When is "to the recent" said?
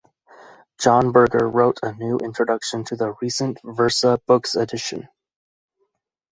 2.85-3.59